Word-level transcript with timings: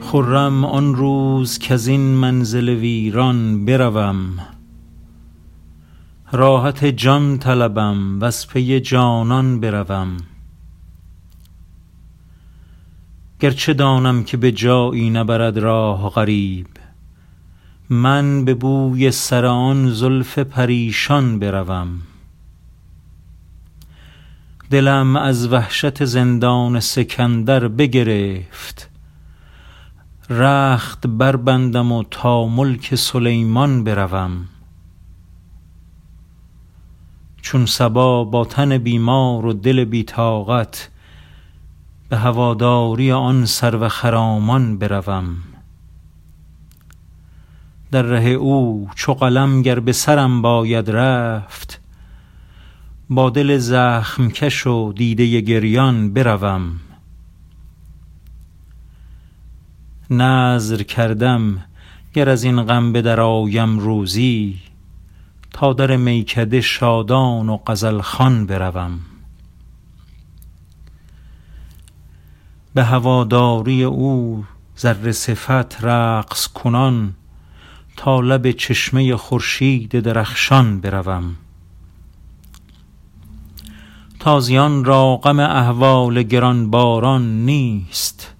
خرم 0.00 0.64
آن 0.64 0.94
روز 0.94 1.58
کز 1.58 1.86
این 1.86 2.00
منزل 2.00 2.68
ویران 2.68 3.64
بروم. 3.64 4.38
راحت 6.32 6.84
جان 6.84 7.38
طلبم 7.38 8.18
وز 8.20 8.46
پی 8.46 8.80
جانان 8.80 9.60
بروم. 9.60 10.16
گرچه 13.40 13.74
دانم 13.74 14.24
که 14.24 14.36
به 14.36 14.52
جایی 14.52 15.10
نبرد 15.10 15.58
راه 15.58 16.10
غریب 16.10 16.79
من 17.92 18.44
به 18.44 18.54
بوی 18.54 19.10
سر 19.10 19.46
آن 19.46 19.90
زلف 19.90 20.38
پریشان 20.38 21.38
بروم. 21.38 22.02
دلم 24.70 25.16
از 25.16 25.52
وحشت 25.52 26.04
زندان 26.04 26.80
سکندر 26.80 27.68
بگرفت. 27.68 28.90
رخت 30.30 31.06
بربندم 31.06 31.92
و 31.92 32.04
تا 32.10 32.46
ملک 32.46 32.94
سلیمان 32.94 33.84
بروم. 33.84 34.48
چون 37.42 37.66
صبا 37.66 38.24
با 38.24 38.44
تن 38.44 38.78
بیمار 38.78 39.46
و 39.46 39.52
دل 39.52 39.84
بی 39.84 40.02
طاقت 40.02 40.90
به 42.08 42.16
هواداری 42.16 43.12
آن 43.12 43.46
سرو 43.46 43.88
خرامان 43.88 44.78
بروم. 44.78 45.36
در 47.90 48.02
ره 48.02 48.28
او 48.28 48.88
چو 48.94 49.14
قلم 49.14 49.62
گر 49.62 49.80
به 49.80 49.92
سرم 49.92 50.42
باید 50.42 50.90
رفت 50.90 51.80
با 53.10 53.30
دل 53.30 53.58
زخم 53.58 54.28
کش 54.28 54.66
و 54.66 54.92
دیده 54.92 55.40
گریان 55.40 56.12
بروم. 56.12 56.80
نذر 60.10 60.82
کردم 60.82 61.64
گر 62.14 62.28
از 62.28 62.44
این 62.44 62.62
غم 62.62 62.92
به 62.92 63.02
در 63.02 63.20
آیم 63.20 63.78
روزی 63.78 64.58
تا 65.52 65.72
در 65.72 65.96
میکده 65.96 66.60
شادان 66.60 67.48
و 67.48 67.56
غزل 67.56 68.00
خوان 68.00 68.46
بروم. 68.46 68.98
به 72.74 72.84
هواداری 72.84 73.84
او 73.84 74.44
ذره 74.78 75.12
صفت 75.12 75.84
رقص 75.84 76.48
کنان 76.48 77.14
تا 78.02 78.20
لب 78.20 78.50
چشمه 78.50 79.16
خورشید 79.16 80.00
درخشان 80.00 80.80
بروم. 80.80 81.36
تازیان 84.20 84.84
را 84.84 85.16
غم 85.16 85.40
احوال 85.40 86.22
گرانباران 86.22 87.44
نیست. 87.44 88.34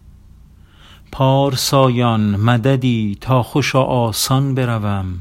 پارسایان 1.12 2.20
مددی 2.20 3.18
تا 3.20 3.42
خوش 3.42 3.74
و 3.74 3.78
آسان 3.78 4.54
بروم. 4.54 5.18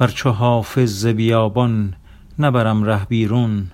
ور 0.00 0.08
چو 0.08 0.30
حافظ 0.30 1.00
ز 1.00 1.06
بیابان 1.06 1.94
نبرم 2.38 2.84
ره 2.84 3.04
بیرون 3.04 3.70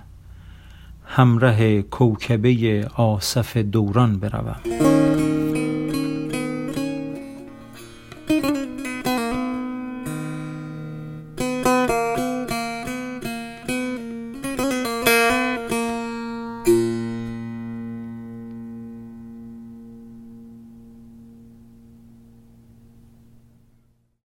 همره 1.06 1.82
کوکبه 1.82 2.88
آصف 2.96 3.56
دوران 3.56 4.18
بروم. 4.18 5.33
thank 8.44 8.78
you. 8.78 8.83